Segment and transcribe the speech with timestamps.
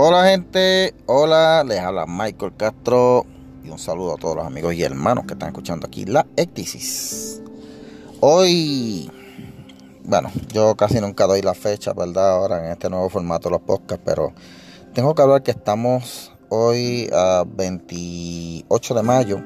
[0.00, 3.26] Hola gente, hola, les habla Michael Castro
[3.64, 7.42] y un saludo a todos los amigos y hermanos que están escuchando aquí la Ectisis.
[8.20, 9.10] Hoy,
[10.04, 12.30] bueno, yo casi nunca doy la fecha, ¿verdad?
[12.36, 14.32] Ahora en este nuevo formato de los podcasts, pero
[14.94, 19.42] tengo que hablar que estamos hoy a 28 de mayo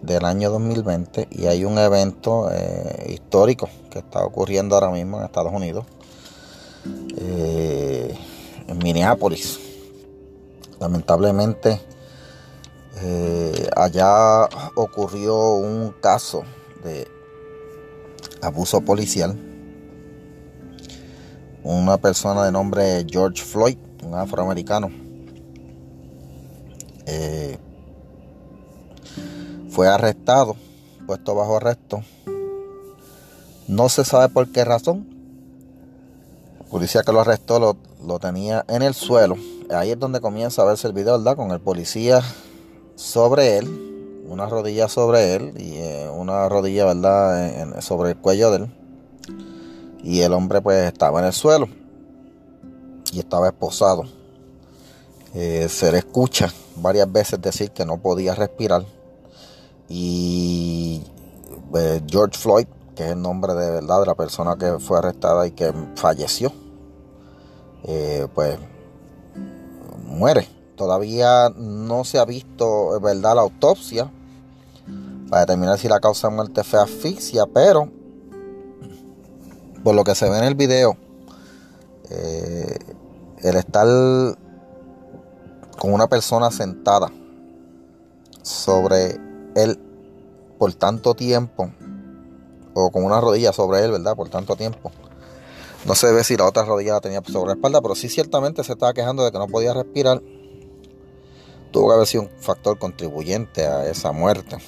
[0.00, 5.24] del año 2020 y hay un evento eh, histórico que está ocurriendo ahora mismo en
[5.24, 5.84] Estados Unidos.
[7.18, 7.79] Eh,
[8.70, 9.58] en Minneapolis.
[10.78, 11.80] Lamentablemente,
[13.02, 16.44] eh, allá ocurrió un caso
[16.84, 17.06] de
[18.40, 19.38] abuso policial.
[21.62, 24.90] Una persona de nombre George Floyd, un afroamericano,
[27.06, 27.58] eh,
[29.68, 30.56] fue arrestado,
[31.06, 32.02] puesto bajo arresto.
[33.68, 35.06] No se sabe por qué razón.
[36.58, 39.36] La policía que lo arrestó lo, lo tenía en el suelo.
[39.70, 41.36] Ahí es donde comienza a verse el video, ¿verdad?
[41.36, 42.22] Con el policía
[42.94, 47.80] sobre él, una rodilla sobre él y eh, una rodilla, ¿verdad?
[47.80, 48.74] sobre el cuello de él.
[50.02, 51.68] Y el hombre pues estaba en el suelo
[53.12, 54.04] y estaba esposado.
[55.34, 58.84] Eh, se le escucha varias veces decir que no podía respirar.
[59.88, 61.02] Y
[61.74, 65.46] eh, George Floyd, que es el nombre de verdad de la persona que fue arrestada
[65.46, 66.52] y que falleció
[67.84, 68.58] eh, pues
[70.04, 70.48] muere.
[70.76, 74.10] Todavía no se ha visto, verdad, la autopsia
[75.28, 77.88] para determinar si la causa de muerte fue asfixia, pero
[79.84, 80.96] por lo que se ve en el video,
[82.10, 82.78] eh,
[83.42, 83.86] el estar
[85.78, 87.10] con una persona sentada
[88.42, 89.18] sobre
[89.54, 89.78] él
[90.58, 91.70] por tanto tiempo,
[92.74, 94.16] o con una rodilla sobre él, ¿verdad?
[94.16, 94.90] Por tanto tiempo,
[95.84, 98.62] no se ve si la otra rodilla la tenía sobre la espalda, pero sí ciertamente
[98.64, 100.22] se estaba quejando de que no podía respirar.
[101.70, 104.58] Tuvo que haber sido un factor contribuyente a esa muerte.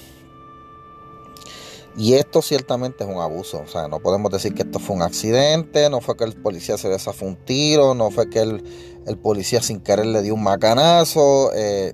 [1.97, 3.61] Y esto ciertamente es un abuso.
[3.61, 6.79] O sea, no podemos decir que esto fue un accidente, no fue que el policía
[6.79, 11.51] se desafó un tiro, no fue que el, policía sin querer le dio un macanazo.
[11.55, 11.93] Eh,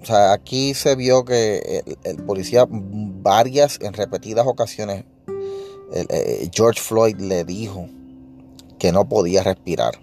[0.00, 5.04] o sea, aquí se vio que el, policía varias, en repetidas ocasiones,
[5.92, 7.88] eh, George Floyd le dijo
[8.78, 9.98] que no podía respirar.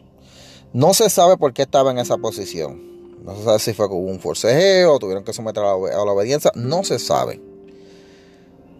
[0.73, 2.95] No se sabe por qué estaba en esa posición.
[3.23, 6.51] No se sabe si fue con un forcejeo tuvieron que someter a la, obediencia.
[6.55, 7.41] No se sabe.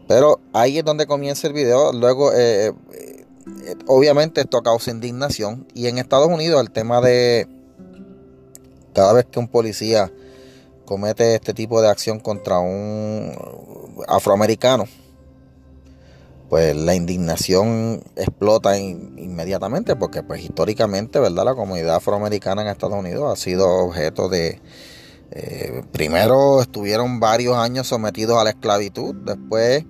[0.07, 1.91] Pero ahí es donde comienza el video.
[1.93, 3.25] Luego, eh, eh,
[3.87, 5.67] obviamente esto causa indignación.
[5.73, 7.47] Y en Estados Unidos el tema de
[8.93, 10.11] cada vez que un policía
[10.85, 13.33] comete este tipo de acción contra un
[14.07, 14.85] afroamericano,
[16.49, 21.45] pues la indignación explota inmediatamente porque pues históricamente, ¿verdad?
[21.45, 24.61] La comunidad afroamericana en Estados Unidos ha sido objeto de...
[25.31, 29.83] Eh, primero estuvieron varios años sometidos a la esclavitud, después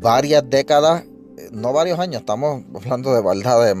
[0.00, 1.04] varias décadas,
[1.52, 3.74] no varios años, estamos hablando de verdad de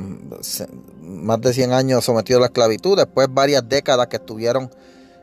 [1.00, 4.70] más de 100 años sometidos a la esclavitud, después varias décadas que estuvieron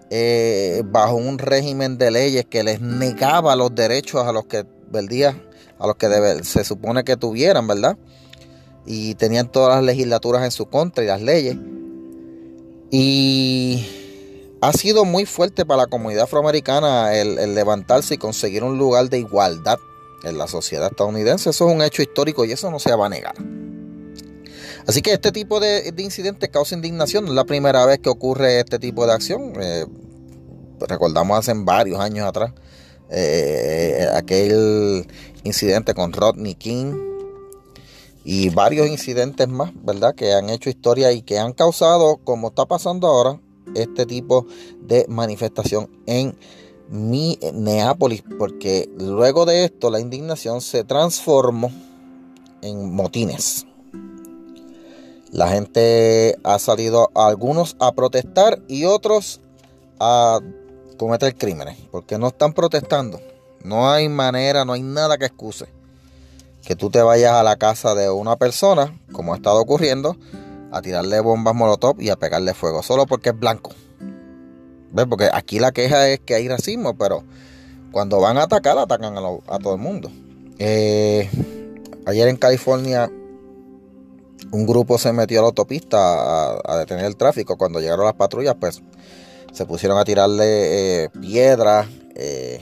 [0.09, 5.35] eh, bajo un régimen de leyes que les negaba los derechos a los que ¿verdad?
[5.79, 6.07] A los que
[6.43, 7.97] se supone que tuvieran, ¿verdad?
[8.85, 11.57] Y tenían todas las legislaturas en su contra y las leyes.
[12.91, 13.87] Y
[14.61, 19.19] ha sido muy fuerte para la comunidad afroamericana el, levantarse y conseguir un lugar de
[19.19, 19.79] igualdad
[20.23, 21.51] en la sociedad estadounidense.
[21.51, 23.35] Eso es un hecho histórico y eso no se va a negar.
[24.85, 27.25] Así que este tipo de, incidentes causa indignación.
[27.25, 29.53] No es la primera vez que ocurre este tipo de acción.
[29.61, 29.85] Eh,
[30.79, 32.51] recordamos hace varios años atrás
[33.09, 35.07] eh, aquel
[35.43, 36.93] incidente con Rodney King
[38.23, 40.13] y varios incidentes más, ¿verdad?
[40.13, 43.39] Que han hecho historia y que han causado, como está pasando ahora,
[43.75, 44.45] este tipo
[44.81, 46.35] de manifestación en
[46.89, 51.71] Minneapolis, porque luego de esto la indignación se transformó
[52.61, 53.65] en motines.
[55.31, 59.41] La gente ha salido, algunos a protestar y otros
[59.99, 60.39] a
[60.99, 63.19] cometer crímenes, porque no están protestando.
[63.63, 65.65] No hay manera, no hay nada que excuse
[66.65, 70.17] que tú te vayas a la casa de una persona, como ha estado ocurriendo,
[70.71, 73.71] a tirarle bombas molotov y a pegarle fuego, solo porque es blanco.
[74.91, 75.05] ¿Ves?
[75.09, 77.23] Porque aquí la queja es que hay racismo, pero
[77.91, 80.11] cuando van a atacar, atacan a, todo el mundo.
[80.59, 81.29] Eh,
[82.05, 83.09] ayer en California,
[84.51, 87.57] un grupo se metió a la autopista a, detener el tráfico.
[87.57, 88.81] Cuando llegaron las patrullas, pues
[89.51, 91.87] se pusieron a tirarle eh, piedras.
[92.15, 92.59] Eh,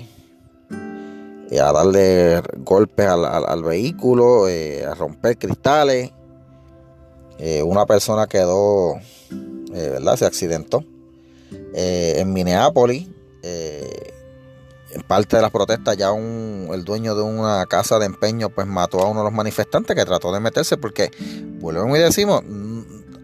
[1.49, 6.11] eh, a darle golpes al, vehículo, eh, a romper cristales.
[7.63, 8.95] Una persona quedó
[9.71, 10.15] ¿verdad?
[10.17, 10.83] Se accidentó.
[11.73, 13.07] En Minneapolis,
[13.43, 18.99] en parte de las protestas, ya el dueño de una casa de empeño pues mató
[18.99, 21.11] a uno de los manifestantes que trató de meterse porque,
[21.59, 22.43] volvemos y decimos,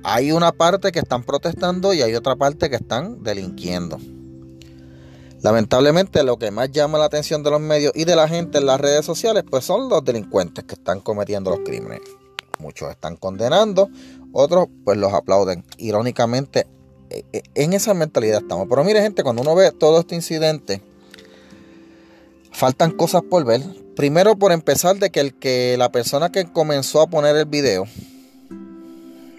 [0.04, 3.98] hay una parte que están protestando y hay otra parte que están delinquiendo.
[5.42, 8.66] Lamentablemente lo que más llama la atención de los medios y de la gente en
[8.66, 12.02] las redes sociales pues son los delincuentes que están cometiendo los crímenes.
[12.60, 13.90] Muchos están condenando,
[14.32, 15.66] otros pues los aplauden.
[15.78, 16.68] Irónicamente,
[17.10, 18.68] e, e, en esa mentalidad estamos.
[18.70, 20.82] Pero mire gente, cuando uno ve todo este incidente,
[22.52, 23.62] faltan cosas por ver.
[23.96, 27.86] Primero por empezar de que el que la persona que comenzó a poner el video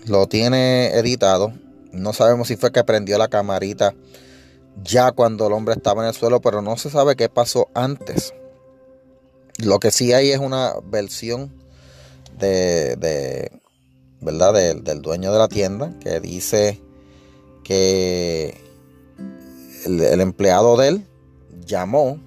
[0.06, 1.52] lo tiene editado.
[1.92, 3.94] No sabemos si fue que prendió la camarita
[4.82, 8.34] ya cuando el hombre estaba en el suelo, pero no se sabe qué pasó antes.
[9.58, 11.52] Lo que sí hay es una versión
[12.38, 13.50] de,
[14.20, 14.74] ¿verdad?
[14.74, 16.80] del dueño de la tienda que dice
[17.62, 18.60] que
[19.86, 21.06] el, empleado de él
[21.64, 22.18] llamó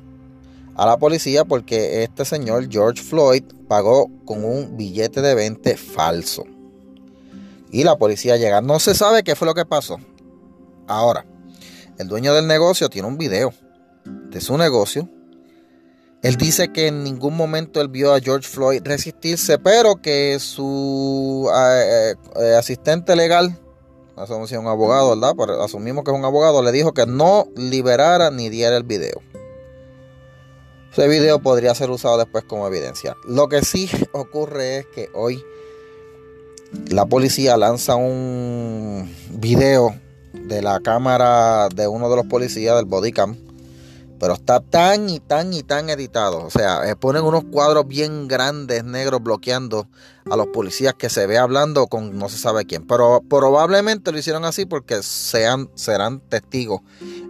[0.76, 6.46] a la policía porque este señor George Floyd pagó con un billete de 20 falso.
[7.78, 8.60] Y la policía llega.
[8.60, 10.00] No se sabe qué fue lo que pasó.
[10.88, 11.28] Ahora,
[12.00, 13.54] el dueño del negocio tiene un video
[14.04, 15.08] de su negocio.
[16.24, 21.48] Él dice que en ningún momento él vio a George Floyd resistirse, pero que su
[21.54, 23.56] eh, eh, asistente legal,
[24.16, 25.64] asumimos un abogado, ¿verdad?
[25.64, 29.22] Asumimos que es un abogado, le dijo que no liberara ni diera el video.
[30.92, 33.16] Ese video podría ser usado después como evidencia.
[33.28, 35.44] Lo que sí ocurre es que hoy
[36.90, 39.96] la policía lanza un video
[40.34, 43.36] de la cámara de uno de los policías del bodycam.
[44.19, 46.44] Pero está tan y tan y tan editado.
[46.44, 49.88] O sea, eh, ponen unos cuadros bien grandes, negros, bloqueando
[50.30, 52.88] a los policías que se ve hablando con no se sabe quién.
[52.88, 56.81] Pero probablemente lo hicieron así porque sean, serán testigos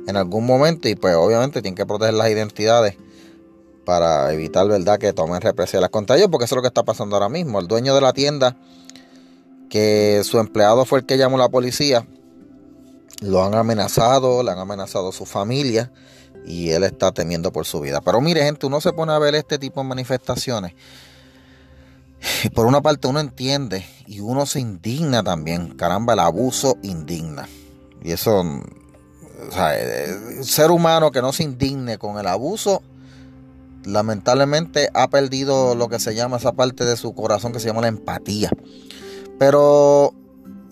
[0.07, 0.87] en algún momento.
[0.87, 2.95] Y pues obviamente tienen que proteger las identidades
[3.83, 6.29] para evitar, ¿verdad?, que tomen represalias contra ellos.
[6.31, 7.59] Porque eso es lo que está pasando ahora mismo.
[7.59, 8.55] El dueño de la tienda,
[9.69, 12.05] que su empleado fue el que llamó a la policía
[13.21, 15.91] lo han amenazado, le han amenazado a su familia
[16.45, 18.01] y él está temiendo por su vida.
[18.01, 20.73] Pero mire, gente, uno se pone a ver este tipo de manifestaciones.
[22.43, 25.75] Y por una parte uno entiende y uno se indigna también.
[25.75, 27.47] Caramba, el abuso indigna.
[28.03, 32.81] Y eso, o sea, el ser humano que no se indigne con el abuso,
[33.83, 37.81] lamentablemente ha perdido lo que se llama esa parte de su corazón que se llama
[37.81, 38.49] la empatía.
[39.39, 40.13] Pero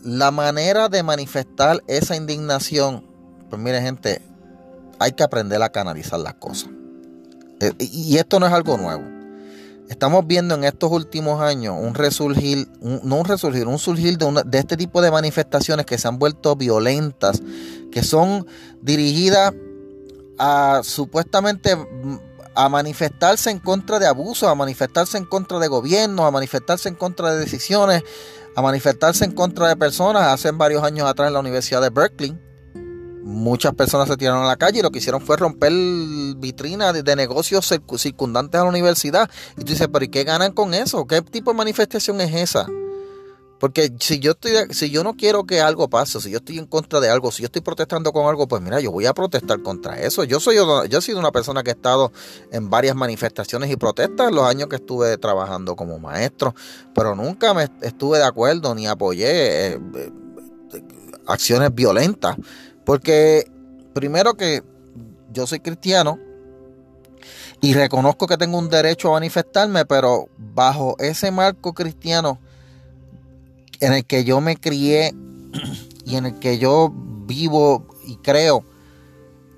[0.04, 3.06] la manera de manifestar esa indignación,
[3.50, 4.22] pues mire gente,
[5.00, 6.70] hay que aprender a canalizar las cosas.
[7.60, 9.04] Eh, y esto no es algo nuevo.
[9.90, 14.58] Estamos viendo en estos últimos años un resurgir, no un resurgir, un surgir de, de
[14.58, 17.44] este tipo de manifestaciones que se han vuelto violentas,
[17.92, 18.48] que son
[18.82, 19.54] dirigidas
[20.40, 21.78] a supuestamente
[22.56, 26.96] a manifestarse en contra de abusos, a manifestarse en contra de gobiernos, a manifestarse en
[26.96, 28.04] contra de decisiones,
[28.56, 30.24] a manifestarse en contra de personas.
[30.24, 32.38] Hace varios años atrás en la Universidad de Berkeley,
[33.24, 35.74] muchas personas se tiraron a la calle y lo que hicieron fue romper
[36.38, 39.30] vitrinas de, negocios circundantes a la universidad.
[39.58, 41.06] Y tú dices, pero ¿y qué ganan con eso?
[41.08, 42.68] ¿Qué tipo de manifestación es esa?
[43.60, 46.66] Porque si yo estoy, si yo no quiero que algo pase, si yo estoy en
[46.66, 49.62] contra de algo, si yo estoy protestando con algo, pues mira, yo voy a protestar
[49.62, 50.26] contra eso.
[50.26, 52.12] Yo soy yo he sido una persona que ha estado
[52.52, 56.54] en varias manifestaciones y protestas en los años que estuve trabajando como maestro,
[56.94, 60.12] pero nunca me estuve de acuerdo ni apoyé eh, eh,
[61.26, 62.36] acciones violentas,
[62.86, 63.50] porque
[63.94, 64.64] primero que
[65.32, 66.20] yo soy cristiano
[67.62, 72.40] y reconozco que tengo un derecho a manifestarme, pero bajo ese marco cristiano
[73.80, 75.14] en el que yo me crié
[76.06, 76.92] y en el que yo
[77.26, 78.64] vivo y creo,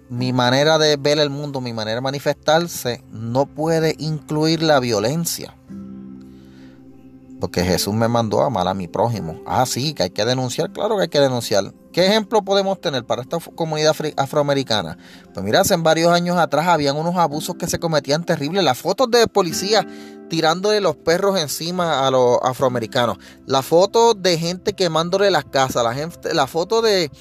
[0.09, 5.53] mi manera de ver el mundo, mi manera de manifestarse, no puede incluir la violencia.
[7.39, 9.41] Porque Jesús me mandó a amar a mi prójimo.
[9.45, 11.71] Ah, sí, que hay que denunciar, claro que hay que denunciar.
[11.91, 14.97] ¿Qué ejemplo podemos tener para esta comunidad afroamericana?
[15.33, 18.63] Pues mira, hace varios años atrás habían unos abusos que se cometían terribles.
[18.63, 19.85] Las fotos de policías
[20.29, 23.17] tirándole los perros encima a los afroamericanos.
[23.45, 25.83] La foto de gente quemándole las casas.
[25.83, 27.11] La, gente, la foto de,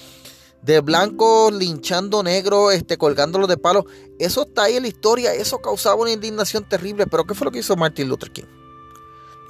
[0.62, 3.84] de blancos linchando negros, este, colgándolos de palos.
[4.18, 5.34] Eso está ahí en la historia.
[5.34, 7.06] Eso causaba una indignación terrible.
[7.06, 8.44] Pero ¿qué fue lo que hizo Martin Luther King?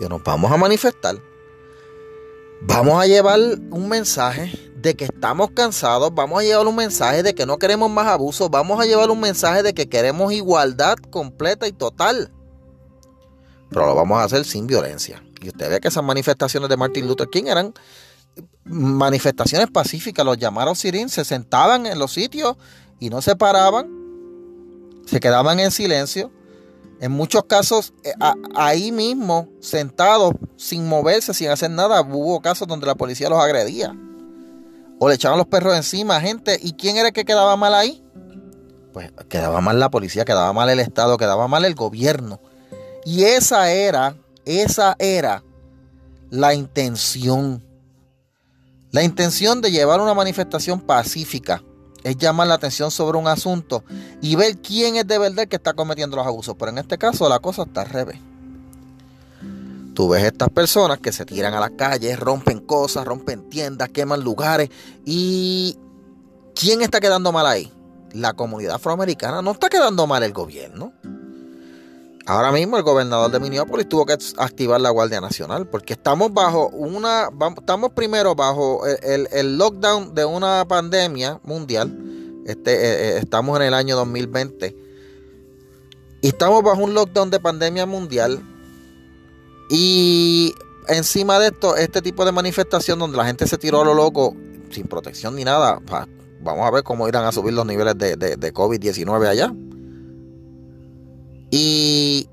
[0.01, 1.17] Y nos vamos a manifestar.
[2.63, 3.39] Vamos a llevar
[3.71, 7.91] un mensaje de que estamos cansados, vamos a llevar un mensaje de que no queremos
[7.91, 12.33] más abusos, vamos a llevar un mensaje de que queremos igualdad completa y total
[13.70, 15.23] pero lo vamos a hacer sin violencia.
[15.40, 17.75] Y usted ve que esas manifestaciones de Martin Luther King eran
[18.64, 22.56] manifestaciones pacíficas, los llamaron sirín, se sentaban en los sitios
[22.99, 23.88] y no se paraban,
[25.06, 26.32] se quedaban en silencio.
[26.99, 28.14] En muchos casos, eh,
[28.54, 33.94] ahí mismo, sentados, sin moverse, sin hacer nada, hubo casos donde la policía los agredía.
[34.99, 36.58] O le echaban los perros encima a gente.
[36.62, 38.02] ¿Y quién era el que quedaba mal ahí?
[38.94, 42.40] Pues quedaba mal la policía, quedaba mal el Estado, quedaba mal el gobierno.
[43.07, 45.45] Y esa era, esa era
[46.29, 47.63] la intención.
[48.91, 51.63] La intención de llevar una manifestación pacífica
[52.03, 53.85] es llamar la atención sobre un asunto
[54.21, 56.57] y ver quién es de verdad que está cometiendo los abusos.
[56.59, 58.19] Pero en este caso la cosa está al revés.
[59.95, 64.25] Tú ves estas personas que se tiran a las calles, rompen cosas, rompen tiendas, queman
[64.25, 64.69] lugares.
[65.05, 65.79] ¿Y
[66.57, 67.73] quién está quedando mal ahí?
[68.15, 69.43] La comunidad afroamericana.
[69.43, 70.93] No está quedando mal el gobierno.
[72.28, 76.68] Ahora mismo el gobernador de Minneapolis tuvo que activar la Guardia Nacional porque estamos bajo
[76.71, 81.97] una, estamos primero bajo el, lockdown de una pandemia mundial.
[82.45, 82.78] Este, eh,
[83.14, 84.76] eh, estamos en el año 2020
[86.21, 88.42] y estamos bajo un lockdown de pandemia mundial
[89.71, 90.52] y
[90.88, 94.35] encima de esto este tipo de manifestación donde la gente se tiró a lo loco
[94.71, 95.80] sin protección ni nada.
[96.40, 99.52] Vamos a ver cómo irán a subir los niveles de, de COVID-19 allá.
[101.50, 102.29] Y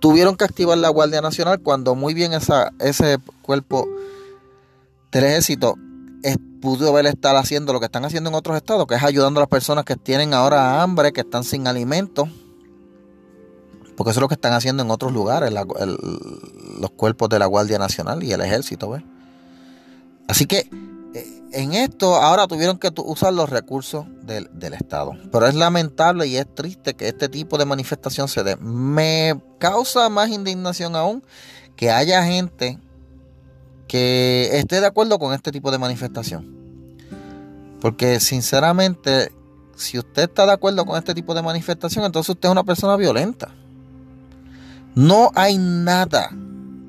[0.00, 3.88] tuvieron que activar la Guardia Nacional cuando muy bien ese cuerpo
[5.10, 5.76] del ejército
[6.60, 9.42] pudo haber estar haciendo lo que están haciendo en otros estados, que es ayudando a
[9.42, 12.28] las personas que tienen ahora hambre, que están sin alimentos.
[13.96, 17.78] Porque eso es lo que están haciendo en otros lugares, los cuerpos de la Guardia
[17.78, 18.96] Nacional y el ejército.
[20.28, 20.70] Así que
[21.14, 25.12] en esto ahora tuvieron que usar los recursos del, Estado.
[25.30, 28.56] Pero es lamentable y es triste que este tipo de manifestación se dé.
[28.56, 31.22] Me causa más indignación aún
[31.76, 32.78] que haya gente
[33.86, 36.50] que esté de acuerdo con este tipo de manifestación.
[37.80, 39.32] Porque sinceramente,
[39.76, 42.96] si usted está de acuerdo con este tipo de manifestación, entonces usted es una persona
[42.96, 43.54] violenta.
[44.94, 46.30] No hay nada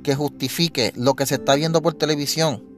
[0.03, 2.72] que justifique lo que se está viendo por televisión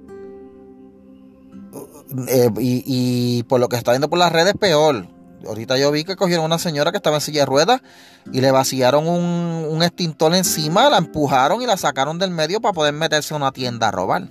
[2.28, 5.08] eh, y, por lo que está viendo por las redes, peor.
[5.46, 7.82] Ahorita yo vi que cogieron una señora que estaba en silla de ruedas
[8.32, 12.94] y le vaciaron un, extintor encima, la empujaron y la sacaron del medio para poder
[12.94, 14.30] meterse a una tienda a robar.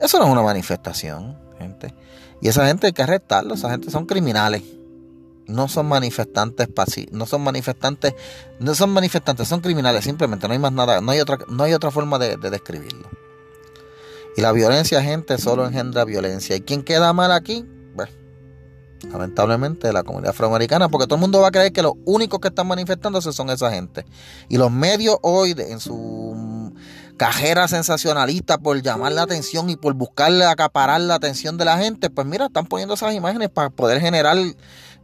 [0.00, 1.94] Eso no es una manifestación, gente.
[2.40, 4.62] Y esa gente hay que arrestarla, esa gente son criminales.
[5.46, 6.68] No son manifestantes
[7.12, 8.14] no son manifestantes,
[8.58, 11.74] no son manifestantes, son criminales, simplemente no hay más nada, no hay otra, no hay
[11.74, 13.08] otra forma de describirlo.
[14.36, 16.56] Y la violencia, gente, solo engendra violencia.
[16.56, 17.64] ¿Y quién queda mal aquí?
[19.12, 22.48] Lamentablemente la comunidad afroamericana, porque todo el mundo va a creer que los únicos que
[22.48, 24.04] están manifestándose son esa gente.
[24.48, 26.72] Y los medios hoy, en su
[27.16, 32.10] cajera sensacionalista por llamar la atención y por buscarle acaparar la atención de la gente,
[32.10, 34.36] pues mira, están poniendo esas imágenes para poder generar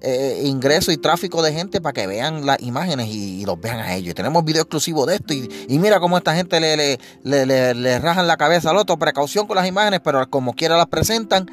[0.03, 3.95] eh, ingreso y tráfico de gente para que vean las imágenes y, los vean a
[3.95, 4.15] ellos.
[4.15, 8.71] tenemos video exclusivo de esto y, mira cómo esta gente le, le, rajan la cabeza
[8.71, 8.99] al otro.
[8.99, 11.51] Precaución con las imágenes, pero como quiera las presentan.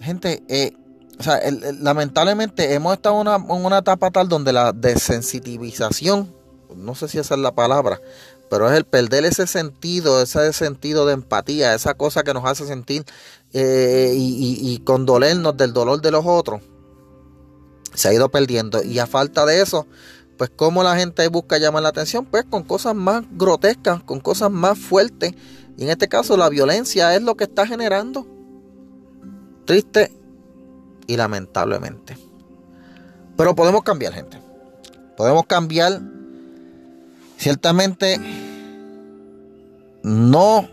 [0.00, 0.72] Gente, eh,
[1.18, 1.40] o sea,
[1.80, 6.32] lamentablemente hemos estado en una, una etapa tal donde la desensitivización,
[6.76, 8.00] no sé si esa es la palabra,
[8.50, 12.66] pero es el perder ese sentido, ese sentido de empatía, esa cosa que nos hace
[12.66, 13.04] sentir
[13.52, 16.60] eh, y, y, condolernos del dolor de los otros
[17.94, 18.82] se ha ido perdiendo.
[18.82, 19.86] Y a falta de eso,
[20.36, 24.50] pues como la gente busca llamar la atención, pues con cosas más grotescas, con cosas
[24.50, 25.32] más fuertes.
[25.76, 28.26] Y en este caso la violencia es lo que está generando.
[29.64, 30.12] Triste
[31.06, 32.16] y lamentablemente.
[33.36, 34.40] Pero podemos cambiar, gente.
[35.16, 36.00] Podemos cambiar.
[37.38, 38.20] Ciertamente
[40.02, 40.68] no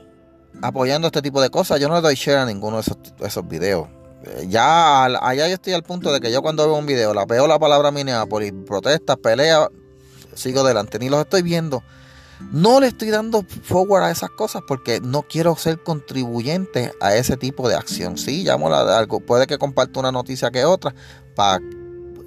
[0.61, 1.79] apoyando este tipo de cosas.
[1.79, 3.87] Yo no le doy share a ninguno de esos, esos videos
[4.47, 7.47] ya allá yo estoy al punto de que yo cuando veo un video, la veo
[7.47, 9.69] la palabra Minneapolis, protestas, pelea,
[10.35, 11.83] sigo adelante, ni los estoy viendo.
[12.51, 17.35] No le estoy dando forward a esas cosas porque no quiero ser contribuyente a ese
[17.35, 18.17] tipo de acción.
[18.17, 20.95] Sí, llamo a algo, puede que comparta una noticia que otra
[21.35, 21.61] para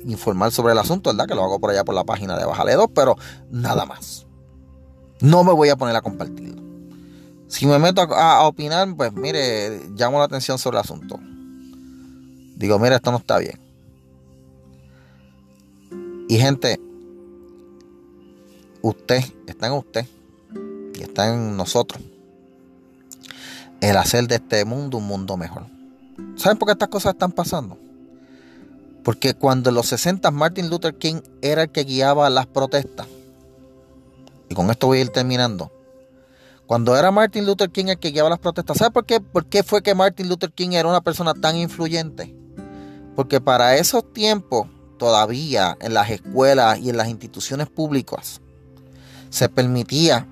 [0.04, 1.26] informar sobre el asunto, ¿verdad?
[1.26, 3.16] Que lo hago por allá por la página de Bajale 2, pero
[3.50, 4.26] nada más.
[5.20, 6.62] No me voy a poner a compartirlo.
[7.48, 11.18] Si me meto a opinar, pues mire, llamo la atención sobre el asunto.
[12.62, 13.58] Digo, mira, esto no está bien.
[16.28, 16.80] Y gente,
[18.82, 20.06] usted, está en usted
[20.94, 22.00] y está en nosotros
[23.80, 25.66] el hacer de este mundo un mundo mejor.
[26.36, 27.76] ¿Saben por qué estas cosas están pasando?
[29.02, 33.08] Porque cuando en los 60 Martin Luther King era el que guiaba las protestas,
[34.48, 35.72] y con esto voy a ir terminando,
[36.68, 39.20] Cuando era Martin Luther King el que guiaba las protestas, ¿sabe por qué?
[39.20, 42.41] ¿Por qué fue que Martin Luther King era una persona tan influyente?
[43.14, 48.40] Porque para esos tiempos, todavía en las escuelas y en las instituciones públicas,
[49.30, 50.26] se permitía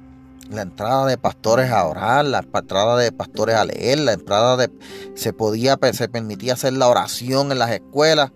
[0.50, 4.70] la entrada de pastores a orar, la entrada de pastores a leer, la entrada de
[5.14, 8.32] se podía se permitía hacer la oración en las escuelas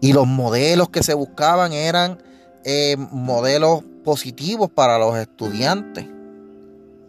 [0.00, 2.22] y los modelos que se buscaban eran
[2.64, 6.06] eh, modelos positivos para los estudiantes.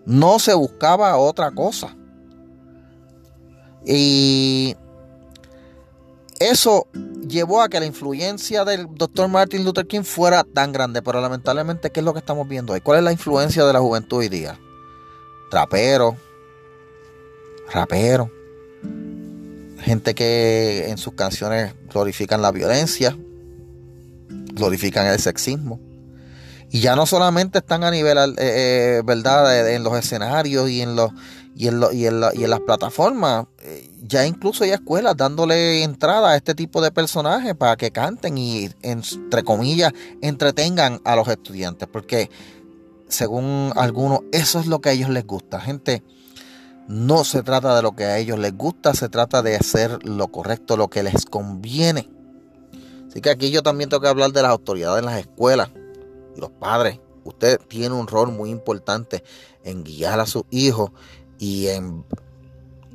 [0.06, 1.96] No se buscaba otra cosa.
[3.86, 4.76] Y
[6.40, 6.88] eso
[7.28, 11.92] llevó a que la influencia del doctor Martin Luther King fuera tan grande, pero lamentablemente,
[11.92, 12.82] ¿qué es lo que estamos viendo hoy?
[12.82, 14.60] ¿Cuál es la influencia de la juventud hoy día?
[15.52, 16.16] Trapero,
[17.72, 18.32] rapero,
[19.80, 23.18] gente que en sus canciones glorifican la violencia,
[24.54, 25.80] glorifican el sexismo.
[26.72, 30.96] Y ya no solamente están a nivel, eh, eh, ¿verdad?, en los escenarios y en,
[30.96, 31.12] los,
[31.60, 33.46] y en, en las plataformas.
[33.60, 38.38] Eh, ya incluso hay escuelas dándole entrada a este tipo de personajes para que canten
[38.38, 41.90] y, entre comillas, entretengan a los estudiantes.
[41.92, 42.30] Porque,
[43.10, 45.60] según algunos, eso es lo que a ellos les gusta.
[45.60, 46.02] Gente,
[46.88, 50.30] no se trata de lo que a ellos les gusta, se trata de hacer lo
[50.30, 52.10] correcto, lo que les conviene.
[53.10, 55.72] Así que aquí yo también tengo que hablar de las autoridades en las escuelas
[56.38, 57.02] y los padres.
[57.26, 59.26] Usted tiene un rol muy importante
[59.66, 60.92] en guiar a sus hijos
[61.40, 62.04] y en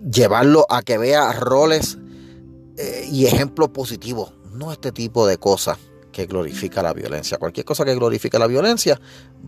[0.09, 1.99] llevarlo a que vea roles
[2.77, 5.79] eh, y ejemplos positivos, no este tipo de cosas
[6.13, 7.39] que glorifica la violencia.
[7.39, 9.01] Cualquier cosa que glorifique la violencia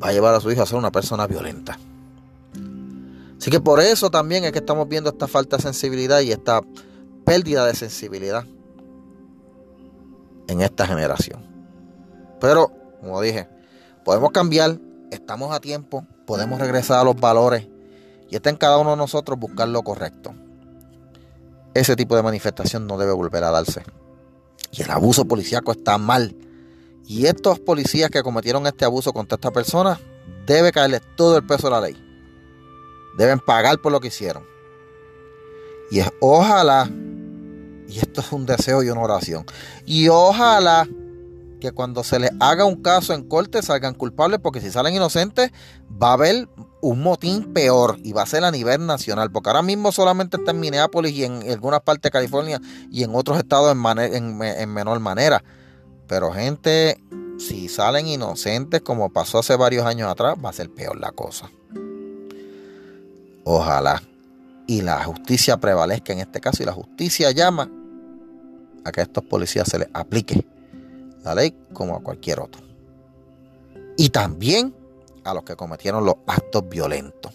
[0.03, 1.79] va a llevar a su hijo a ser una persona violenta.
[3.39, 6.63] Así que por eso también es que estamos viendo esta falta de sensibilidad y esta
[7.25, 8.45] pérdida de sensibilidad
[10.49, 11.45] en esta generación.
[12.41, 13.49] Pero, como dije,
[14.05, 14.79] podemos cambiar,
[15.11, 17.69] estamos a tiempo, podemos regresar a los valores
[18.29, 20.35] y está en cada uno de nosotros buscar lo correcto.
[21.75, 23.83] Ese tipo de manifestación no debe volver a darse.
[24.73, 26.35] Y el abuso policíaco está mal.
[27.07, 30.01] Y estos policías que cometieron este abuso contra esta persona,
[30.47, 31.97] debe caerles todo el peso de la ley.
[33.17, 34.45] Deben pagar por lo que hicieron.
[35.91, 36.91] Y es ojalá,
[37.89, 39.47] y esto es un deseo y una oración,
[39.85, 40.89] y ojalá
[41.61, 45.51] que cuando se les haga un caso en corte salgan culpables, porque si salen inocentes
[46.03, 46.49] va a haber
[46.81, 50.51] un motín peor y va a ser a nivel nacional, porque ahora mismo solamente está
[50.51, 55.01] en Minneapolis y en algunas partes de California y en otros estados en, en menor
[55.01, 55.43] manera.
[56.07, 57.03] Pero gente,
[57.39, 61.51] si salen inocentes como pasó hace varios años atrás, va a ser peor la cosa.
[63.45, 64.03] Ojalá.
[64.69, 67.71] Y la justicia prevalezca en este caso y la justicia llama
[68.85, 70.45] a que a estos policías se les aplique
[71.27, 72.63] la ley como a cualquier otro.
[73.97, 74.75] Y también
[75.25, 77.33] a los que cometieron los actos violentos.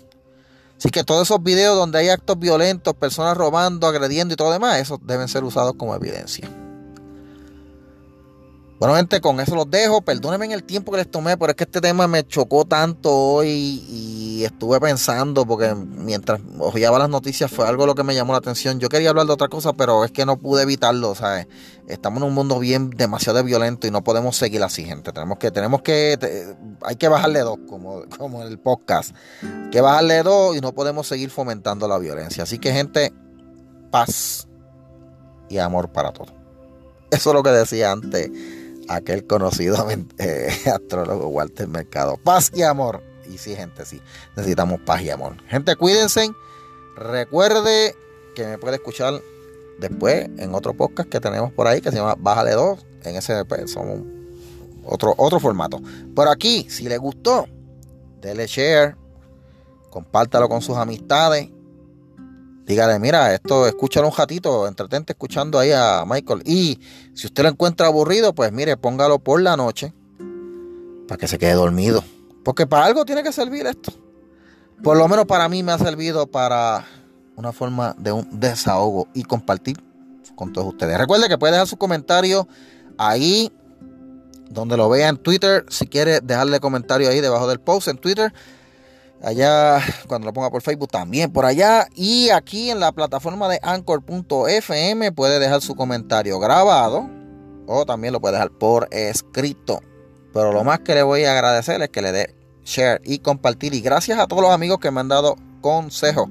[0.77, 4.79] Así que todos esos videos donde hay actos violentos, personas robando, agrediendo y todo demás,
[4.79, 6.49] esos deben ser usados como evidencia.
[8.81, 10.01] Bueno, gente, con eso los dejo.
[10.01, 13.15] Perdónenme en el tiempo que les tomé, pero es que este tema me chocó tanto
[13.15, 18.31] hoy y estuve pensando, porque mientras ojeaba las noticias fue algo lo que me llamó
[18.33, 18.79] la atención.
[18.79, 21.45] Yo quería hablar de otra cosa, pero es que no pude evitarlo, ¿sabes?
[21.87, 25.11] Estamos en un mundo bien demasiado violento y no podemos seguir así, gente.
[25.11, 26.17] Tenemos que, tenemos que,
[26.81, 29.15] hay que bajarle dos, como, como en el podcast.
[29.43, 32.45] Hay que bajarle dos y no podemos seguir fomentando la violencia.
[32.45, 33.13] Así que, gente,
[33.91, 34.47] paz
[35.49, 36.33] y amor para todos.
[37.11, 38.31] Eso es lo que decía antes
[38.95, 42.17] aquel conocido eh, astrólogo Walter Mercado.
[42.17, 43.01] Paz y amor.
[43.31, 44.01] Y sí, gente, sí.
[44.35, 45.37] Necesitamos paz y amor.
[45.47, 46.29] Gente, cuídense.
[46.95, 47.95] Recuerde
[48.35, 49.21] que me puede escuchar
[49.79, 52.85] después en otro podcast que tenemos por ahí que se llama Bájale 2.
[53.03, 54.01] En ese pues, somos
[54.85, 55.81] otro, otro formato.
[56.15, 57.47] Pero aquí, si le gustó,
[58.19, 58.95] dele share.
[59.89, 61.49] Compártalo con sus amistades
[62.71, 66.41] dígale, mira, esto, escúchalo un ratito, entretente escuchando ahí a Michael.
[66.45, 66.79] Y
[67.13, 69.93] si usted lo encuentra aburrido, pues mire, póngalo por la noche
[71.05, 72.01] para que se quede dormido.
[72.45, 73.91] Porque para algo tiene que servir esto.
[74.81, 76.85] Por lo menos para mí me ha servido para
[77.35, 79.75] una forma de un desahogo y compartir
[80.35, 80.97] con todos ustedes.
[80.97, 82.47] Recuerde que puede dejar su comentario
[82.97, 83.51] ahí
[84.49, 85.65] donde lo vea en Twitter.
[85.67, 88.33] Si quiere dejarle comentario ahí debajo del post en Twitter
[89.23, 91.87] allá cuando lo ponga por Facebook también por allá.
[91.95, 97.09] Y aquí en la plataforma de anchor.fm puede dejar su comentario grabado
[97.67, 99.81] o también lo puede dejar por escrito.
[100.33, 103.73] Pero lo más que le voy a agradecer es que le dé share y compartir.
[103.73, 106.27] Y gracias a todos los amigos que me han dado consejos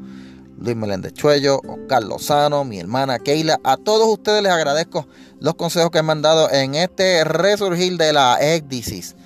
[0.61, 5.07] Luis Meléndez Chuello, Carlos Sano, mi hermana Keila, a todos ustedes les agradezco
[5.41, 9.17] los consejos que me han dado en este resurgir de la ecdisis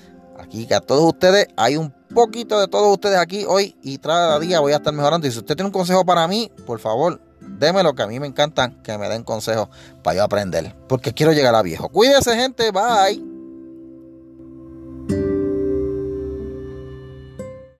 [0.54, 4.38] Y que a todos ustedes, hay un poquito de todos ustedes aquí hoy y cada
[4.38, 5.26] día voy a estar mejorando.
[5.26, 8.28] Y si usted tiene un consejo para mí, por favor, démelo, que a mí me
[8.28, 9.68] encanta que me den consejos
[10.04, 10.76] para yo aprender.
[10.88, 11.88] Porque quiero llegar a viejo.
[11.88, 12.70] Cuídese, gente.
[12.70, 13.33] Bye.